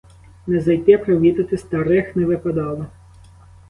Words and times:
Не 0.47 0.59
зайти 0.59 0.97
провідати 0.97 1.57
старих— 1.57 2.15
не 2.15 2.25
випадало. 2.25 2.85